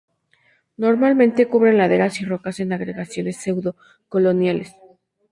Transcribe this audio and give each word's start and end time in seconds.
Normalmente, 0.77 1.47
cubren 1.47 1.77
laderas 1.77 2.21
y 2.21 2.25
rocas, 2.25 2.59
en 2.59 2.73
agregaciones 2.73 3.37
pseudo-coloniales. 3.37 4.73